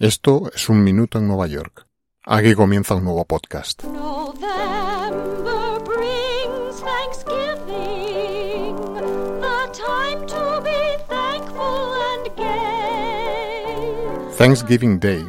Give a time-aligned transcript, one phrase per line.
[0.00, 1.84] Esto es Un Minuto en Nueva York.
[2.24, 3.82] Aquí comienza un nuevo podcast.
[14.36, 15.28] Thanksgiving Day,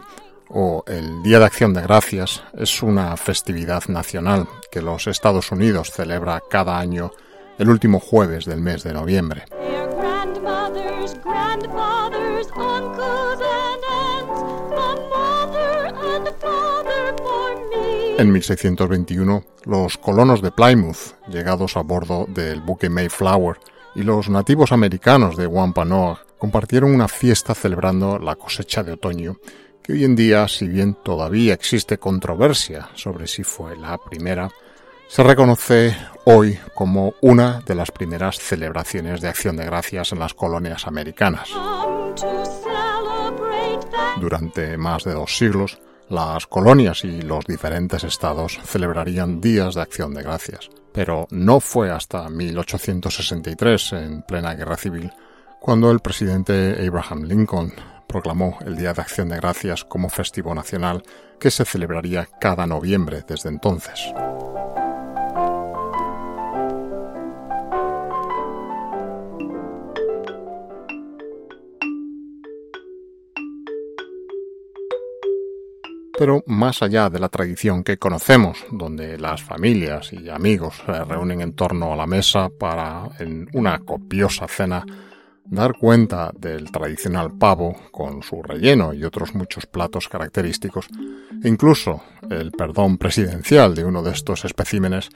[0.49, 5.89] o el Día de Acción de Gracias, es una festividad nacional que los Estados Unidos
[5.89, 7.09] celebra cada año
[7.57, 9.45] el último jueves del mes de noviembre.
[18.19, 23.55] En 1621, los colonos de Plymouth, llegados a bordo del buque Mayflower,
[23.95, 29.37] y los nativos americanos de Wampanoag compartieron una fiesta celebrando la cosecha de otoño,
[29.81, 34.51] que hoy en día, si bien todavía existe controversia sobre si fue la primera,
[35.07, 35.95] se reconoce
[36.25, 41.47] hoy como una de las primeras celebraciones de acción de gracias en las colonias americanas.
[44.19, 50.13] Durante más de dos siglos, las colonias y los diferentes estados celebrarían días de acción
[50.13, 50.69] de gracias.
[50.91, 55.11] Pero no fue hasta 1863, en plena guerra civil,
[55.59, 57.73] cuando el presidente Abraham Lincoln
[58.07, 61.03] proclamó el Día de Acción de Gracias como festivo nacional
[61.39, 64.11] que se celebraría cada noviembre desde entonces.
[76.19, 81.39] Pero más allá de la tradición que conocemos, donde las familias y amigos se reúnen
[81.39, 84.83] en torno a la mesa para, en una copiosa cena,
[85.45, 90.87] dar cuenta del tradicional pavo con su relleno y otros muchos platos característicos,
[91.41, 95.07] e incluso el perdón presidencial de uno de estos especímenes,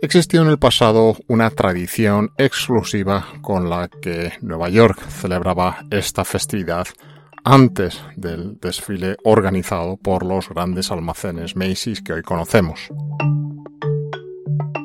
[0.00, 6.86] existió en el pasado una tradición exclusiva con la que Nueva York celebraba esta festividad
[7.46, 12.88] antes del desfile organizado por los grandes almacenes Macy's que hoy conocemos.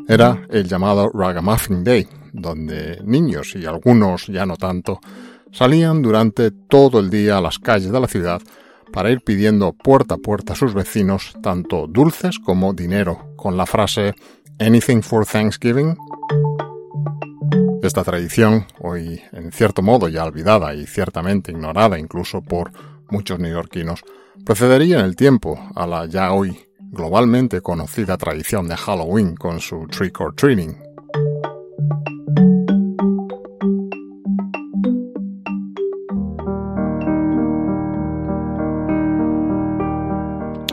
[0.07, 4.99] Era el llamado Ragamuffin Day, donde niños y algunos ya no tanto
[5.51, 8.39] salían durante todo el día a las calles de la ciudad
[8.93, 13.65] para ir pidiendo puerta a puerta a sus vecinos tanto dulces como dinero, con la
[13.65, 14.13] frase
[14.59, 15.97] Anything for Thanksgiving.
[17.91, 22.71] Esta tradición, hoy en cierto modo ya olvidada y ciertamente ignorada incluso por
[23.09, 24.05] muchos neoyorquinos,
[24.45, 29.87] procedería en el tiempo a la ya hoy globalmente conocida tradición de Halloween con su
[29.87, 30.77] trick or treating.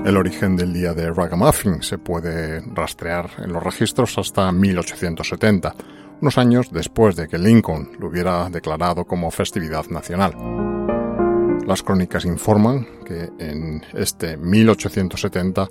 [0.04, 5.74] El origen del día de Ragamuffin se puede rastrear en los registros hasta 1870,
[6.20, 10.34] unos años después de que Lincoln lo hubiera declarado como festividad nacional.
[11.66, 15.68] Las crónicas informan que en este 1870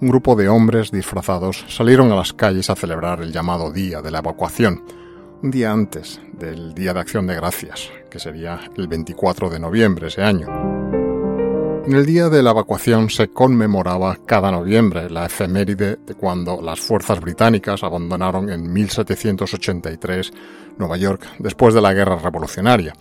[0.00, 4.10] un grupo de hombres disfrazados salieron a las calles a celebrar el llamado Día de
[4.10, 4.82] la Evacuación,
[5.42, 10.08] un día antes del Día de Acción de Gracias, que sería el 24 de noviembre
[10.08, 10.75] ese año.
[11.86, 17.20] El día de la evacuación se conmemoraba cada noviembre la efeméride de cuando las fuerzas
[17.20, 20.32] británicas abandonaron en 1783
[20.78, 22.92] Nueva York después de la Guerra Revolucionaria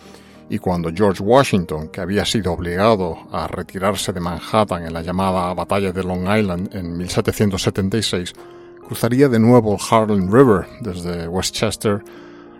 [0.50, 5.54] y cuando George Washington, que había sido obligado a retirarse de Manhattan en la llamada
[5.56, 8.34] Batalla de Long Island en 1776,
[8.86, 12.04] cruzaría de nuevo el Harlem River desde Westchester,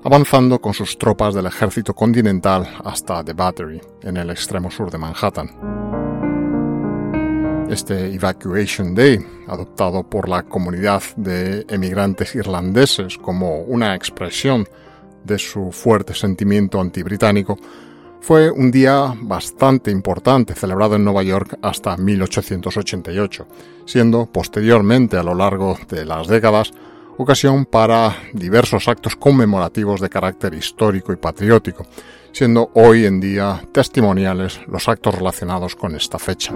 [0.04, 4.98] avanzando con sus tropas del ejército continental hasta The Battery, en el extremo sur de
[4.98, 5.95] Manhattan.
[7.70, 14.68] Este Evacuation Day, adoptado por la comunidad de emigrantes irlandeses como una expresión
[15.24, 17.58] de su fuerte sentimiento antibritánico,
[18.22, 23.48] fue un día bastante importante celebrado en Nueva York hasta 1888,
[23.86, 26.72] siendo posteriormente a lo largo de las décadas
[27.18, 31.86] ocasión para diversos actos conmemorativos de carácter histórico y patriótico,
[32.32, 36.54] siendo hoy en día testimoniales los actos relacionados con esta fecha.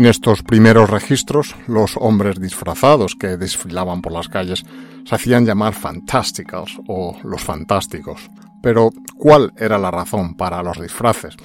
[0.00, 4.64] En estos primeros registros, los hombres disfrazados que desfilaban por las calles
[5.04, 8.30] se hacían llamar Fantasticals o los Fantásticos,
[8.62, 11.36] Pero, ¿cuál era la razón para los disfraces?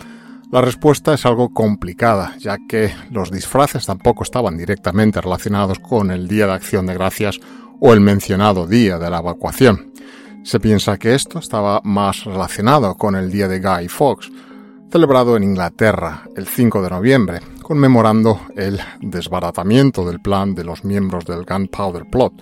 [0.54, 6.30] La respuesta es algo complicada, ya que los disfraces tampoco estaban directamente relacionados con el
[6.30, 7.42] Día de Acción de Gracias
[7.82, 9.92] o el mencionado Día de la Evacuación.
[10.46, 14.32] Se piensa que esto estaba más relacionado con el Día de Guy Fawkes,
[14.90, 21.26] celebrado en Inglaterra el 5 de noviembre, conmemorando el desbaratamiento del plan de los miembros
[21.26, 22.34] del Gunpowder Plot,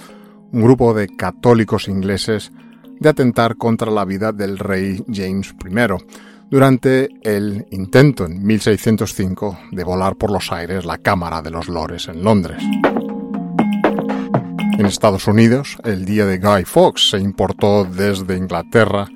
[0.51, 2.51] un grupo de católicos ingleses
[2.99, 9.83] de atentar contra la vida del rey James I durante el intento en 1605 de
[9.85, 12.61] volar por los aires la Cámara de los Lores en Londres.
[14.77, 19.07] En Estados Unidos, el día de Guy Fawkes se importó desde Inglaterra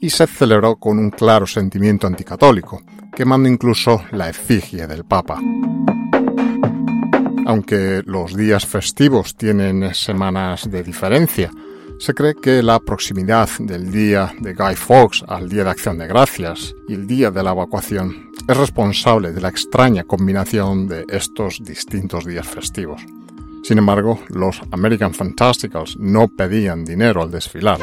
[0.00, 2.80] y se celebró con un claro sentimiento anticatólico,
[3.14, 5.40] quemando incluso la efigie del Papa.
[7.46, 11.50] Aunque los días festivos tienen semanas de diferencia,
[11.98, 16.06] se cree que la proximidad del día de Guy Fawkes al Día de Acción de
[16.06, 21.62] Gracias y el día de la evacuación es responsable de la extraña combinación de estos
[21.62, 23.02] distintos días festivos.
[23.62, 27.78] Sin embargo, los American Fantasticals no pedían dinero al desfilar.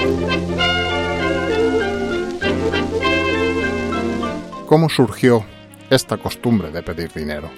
[4.69, 5.43] ¿Cómo surgió
[5.89, 7.49] esta costumbre de pedir dinero?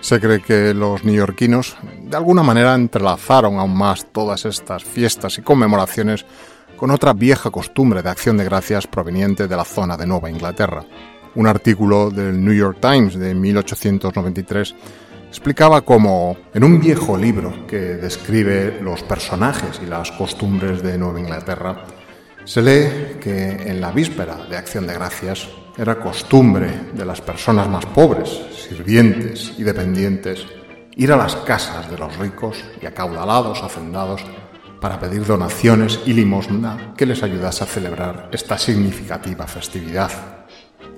[0.00, 5.42] Se cree que los neoyorquinos de alguna manera entrelazaron aún más todas estas fiestas y
[5.42, 6.24] conmemoraciones
[6.76, 10.84] con otra vieja costumbre de acción de gracias proveniente de la zona de Nueva Inglaterra.
[11.34, 14.76] Un artículo del New York Times de 1893
[15.26, 21.18] explicaba cómo en un viejo libro que describe los personajes y las costumbres de Nueva
[21.18, 21.82] Inglaterra,
[22.44, 25.48] se lee que en la víspera de Acción de Gracias
[25.80, 28.28] era costumbre de las personas más pobres,
[28.68, 30.44] sirvientes y dependientes,
[30.94, 34.20] ir a las casas de los ricos y acaudalados hacendados
[34.78, 40.10] para pedir donaciones y limosna que les ayudase a celebrar esta significativa festividad.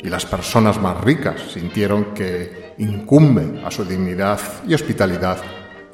[0.00, 5.38] Y las personas más ricas sintieron que incumbe a su dignidad y hospitalidad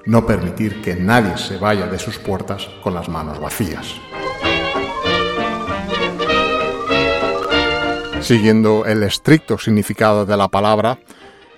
[0.06, 3.96] no permitir que nadie se vaya de sus puertas con las manos vacías.
[8.28, 10.98] Siguiendo el estricto significado de la palabra,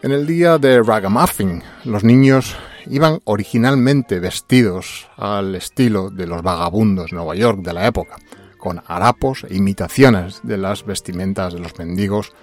[0.04, 2.54] en el día de Ragamuffin los niños
[2.86, 8.18] iban originalmente vestidos al estilo de los vagabundos de Nueva York de la época,
[8.56, 12.34] con harapos e imitaciones de las vestimentas de los mendigos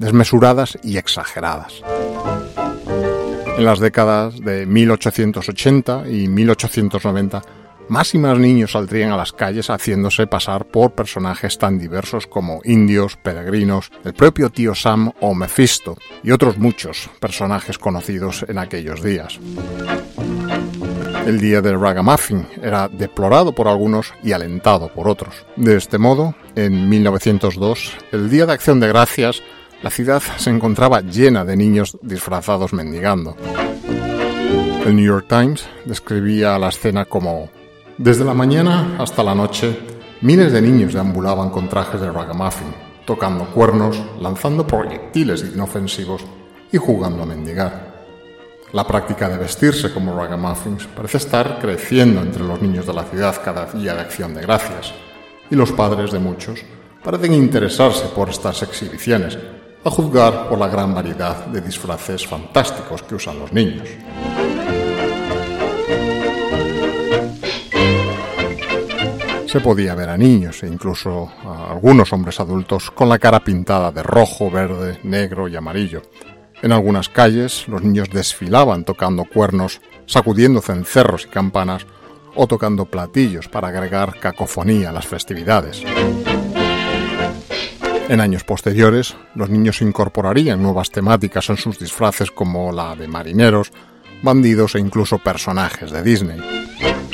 [0.00, 1.74] desmesuradas y exageradas.
[3.56, 7.42] En las décadas de 1880 y 1890,
[7.88, 12.60] más y más niños saldrían a las calles haciéndose pasar por personajes tan diversos como
[12.64, 19.02] indios, peregrinos, el propio tío Sam o Mephisto y otros muchos personajes conocidos en aquellos
[19.02, 19.38] días.
[21.26, 25.44] El día del ragamuffin era deplorado por algunos y alentado por otros.
[25.56, 29.42] De este modo, en 1902, el Día de Acción de Gracias,
[29.82, 33.36] la ciudad se encontraba llena de niños disfrazados mendigando.
[34.86, 37.50] El New York Times describía la escena como
[37.98, 39.74] desde la mañana hasta la noche,
[40.20, 42.74] miles de niños deambulaban con trajes de ragamuffin,
[43.06, 46.22] tocando cuernos, lanzando proyectiles inofensivos
[46.70, 47.96] y jugando a mendigar.
[48.72, 53.40] La práctica de vestirse como ragamuffins parece estar creciendo entre los niños de la ciudad
[53.42, 54.92] cada día de acción de gracias,
[55.50, 56.60] y los padres de muchos
[57.02, 59.38] parecen interesarse por estas exhibiciones,
[59.84, 63.88] a juzgar por la gran variedad de disfraces fantásticos que usan los niños.
[69.56, 73.90] Se podía ver a niños e incluso a algunos hombres adultos con la cara pintada
[73.90, 76.02] de rojo, verde, negro y amarillo.
[76.60, 81.86] En algunas calles los niños desfilaban tocando cuernos, sacudiendo cencerros y campanas
[82.34, 85.82] o tocando platillos para agregar cacofonía a las festividades.
[88.10, 93.72] En años posteriores, los niños incorporarían nuevas temáticas en sus disfraces como la de marineros,
[94.22, 97.05] bandidos e incluso personajes de Disney.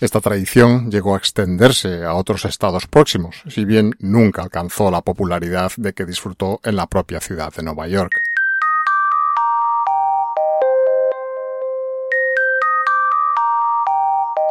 [0.00, 5.72] Esta tradición llegó a extenderse a otros estados próximos, si bien nunca alcanzó la popularidad
[5.76, 8.12] de que disfrutó en la propia ciudad de Nueva York.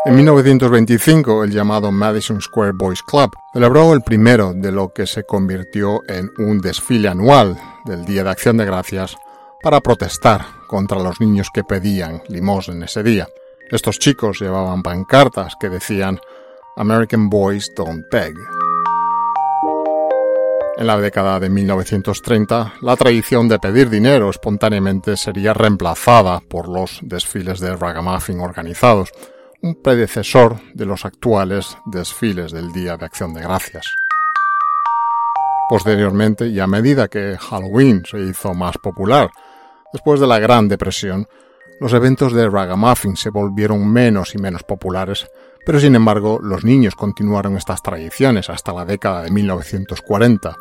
[0.03, 5.23] En 1925, el llamado Madison Square Boys Club celebró el primero de lo que se
[5.23, 9.15] convirtió en un desfile anual del Día de Acción de Gracias
[9.61, 13.27] para protestar contra los niños que pedían limosna ese día.
[13.69, 16.19] Estos chicos llevaban pancartas que decían
[16.77, 18.33] American Boys Don't Beg.
[20.77, 26.99] En la década de 1930, la tradición de pedir dinero espontáneamente sería reemplazada por los
[27.01, 29.09] desfiles de ragamuffin organizados,
[29.61, 33.85] un predecesor de los actuales desfiles del Día de Acción de Gracias.
[35.67, 39.29] Posteriormente, y a medida que Halloween se hizo más popular,
[39.91, 41.27] después de la Gran Depresión,
[41.79, 45.27] los eventos de Ragamuffin se volvieron menos y menos populares,
[45.65, 50.55] pero sin embargo los niños continuaron estas tradiciones hasta la década de 1940.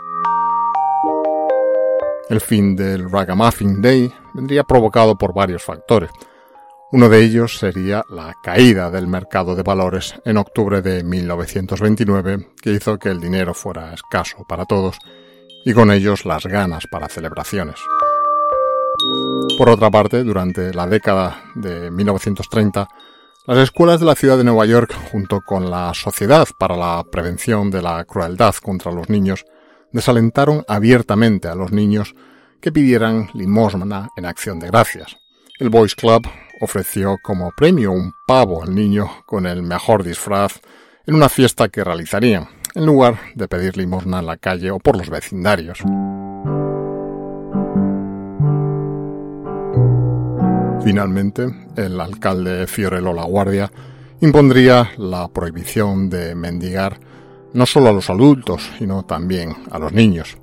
[2.28, 6.10] El fin del Ragamuffin Day vendría provocado por varios factores.
[6.92, 12.72] Uno de ellos sería la caída del mercado de valores en octubre de 1929, que
[12.72, 14.98] hizo que el dinero fuera escaso para todos
[15.64, 17.80] y con ellos las ganas para celebraciones.
[19.58, 22.88] Por otra parte, durante la década de 1930,
[23.46, 27.70] las escuelas de la ciudad de Nueva York, junto con la Sociedad para la Prevención
[27.70, 29.44] de la Crueldad contra los Niños,
[29.92, 32.14] desalentaron abiertamente a los niños
[32.60, 35.16] que pidieran limosna en acción de gracias.
[35.58, 36.28] El Boys Club
[36.60, 40.60] ofreció como premio un pavo al niño con el mejor disfraz
[41.06, 44.96] en una fiesta que realizarían, en lugar de pedir limosna en la calle o por
[44.98, 45.82] los vecindarios.
[50.86, 53.68] Finalmente, el alcalde Fiorello La Guardia
[54.20, 57.00] impondría la prohibición de mendigar
[57.54, 60.38] no solo a los adultos, sino también a los niños.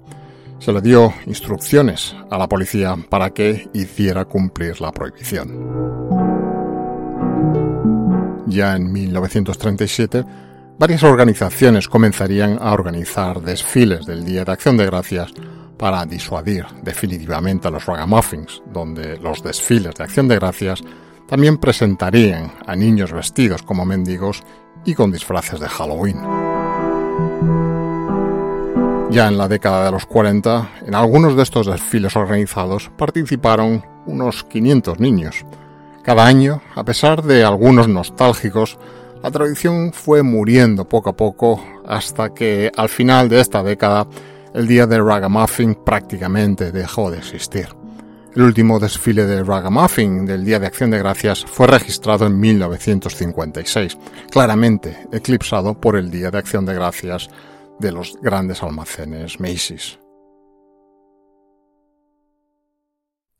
[0.60, 5.50] Se le dio instrucciones a la policía para que hiciera cumplir la prohibición.
[8.46, 10.26] Ya en 1937,
[10.78, 15.32] varias organizaciones comenzarían a organizar desfiles del Día de Acción de Gracias
[15.84, 20.82] para disuadir definitivamente a los ragamuffins, donde los desfiles de acción de gracias
[21.28, 24.44] también presentarían a niños vestidos como mendigos
[24.86, 26.22] y con disfraces de Halloween.
[29.12, 34.46] Ya en la década de los 40, en algunos de estos desfiles organizados participaron unos
[34.46, 35.46] 500 niños.
[36.02, 38.80] Cada año, a pesar de algunos nostálgicos,
[39.22, 44.08] la tradición fue muriendo poco a poco hasta que al final de esta década
[44.54, 47.68] el día de Ragamuffin prácticamente dejó de existir.
[48.36, 53.98] El último desfile de Ragamuffin del Día de Acción de Gracias fue registrado en 1956,
[54.32, 57.30] claramente eclipsado por el Día de Acción de Gracias
[57.80, 60.00] de los grandes almacenes Macy's.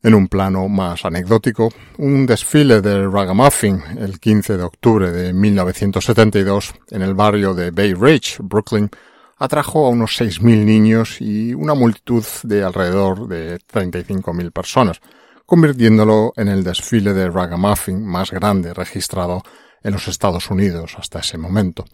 [0.02, 6.74] En un plano más anecdótico, un desfile de Ragamuffin el 15 de octubre de 1972
[6.90, 8.90] en el barrio de Bay Ridge, Brooklyn,
[9.36, 15.00] atrajo a unos 6.000 niños y una multitud de alrededor de 35.000 personas,
[15.46, 19.42] convirtiéndolo en el desfile de ragamuffin más grande registrado
[19.82, 21.84] en los Estados Unidos hasta ese momento.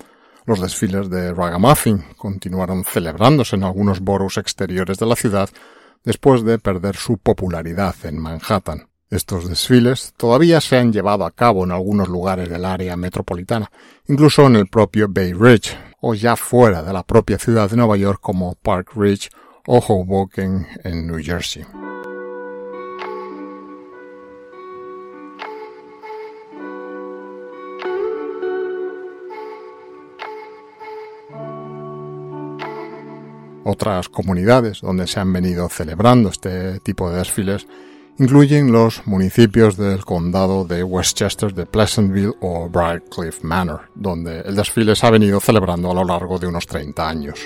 [0.47, 5.51] Los desfiles de ragamuffin continuaron celebrándose en algunos boroughs exteriores de la ciudad
[6.05, 8.89] después de perder su popularidad en Manhattan.
[9.11, 13.71] Estos desfiles todavía se han llevado a cabo en algunos lugares del área metropolitana,
[14.07, 17.97] incluso en el propio Bay Ridge, o ya fuera de la propia ciudad de Nueva
[17.97, 19.31] York como Park Ridge
[19.67, 21.65] o Hoboken en New Jersey.
[33.63, 37.67] Otras comunidades donde se han venido celebrando este tipo de desfiles
[38.21, 44.95] incluyen los municipios del condado de Westchester, de Pleasantville o Briarcliff Manor, donde el desfile
[44.95, 47.41] se ha venido celebrando a lo largo de unos 30 años.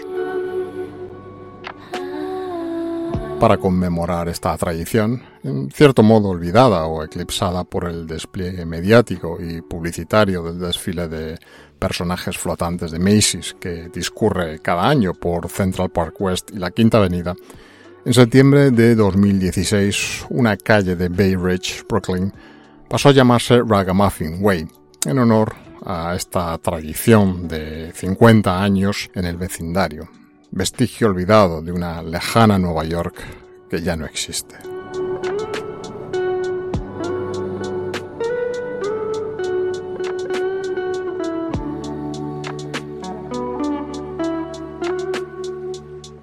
[3.38, 9.60] Para conmemorar esta tradición, en cierto modo olvidada o eclipsada por el despliegue mediático y
[9.60, 11.38] publicitario del desfile de
[11.78, 16.98] personajes flotantes de Macy's que discurre cada año por Central Park West y la Quinta
[16.98, 17.36] Avenida,
[18.04, 22.32] en septiembre de 2016, una calle de Bay Ridge, Brooklyn,
[22.88, 24.68] pasó a llamarse Ragamuffin Way,
[25.06, 25.54] en honor
[25.86, 30.08] a esta tradición de 50 años en el vecindario,
[30.50, 33.16] vestigio olvidado de una lejana Nueva York
[33.70, 34.73] que ya no existe.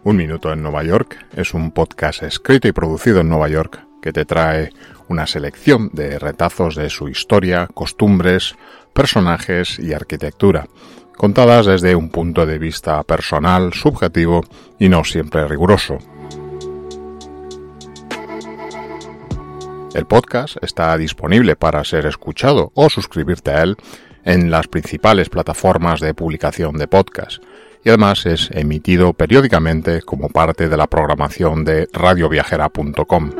[0.03, 4.11] Un Minuto en Nueva York es un podcast escrito y producido en Nueva York que
[4.11, 4.71] te trae
[5.09, 8.55] una selección de retazos de su historia, costumbres,
[8.93, 10.65] personajes y arquitectura,
[11.15, 14.43] contadas desde un punto de vista personal, subjetivo
[14.79, 15.99] y no siempre riguroso.
[19.93, 23.77] El podcast está disponible para ser escuchado o suscribirte a él
[24.23, 27.43] en las principales plataformas de publicación de podcast
[27.83, 33.31] y además es emitido periódicamente como parte de la programación de radioviajera.com.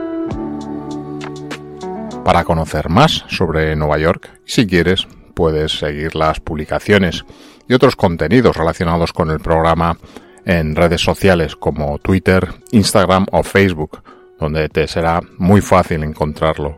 [2.24, 7.26] Para conocer más sobre Nueva York, si quieres, puedes seguir las publicaciones
[7.68, 9.98] y otros contenidos relacionados con el programa
[10.46, 14.04] en redes sociales como Twitter, Instagram o Facebook,
[14.40, 16.78] donde te será muy fácil encontrarlo.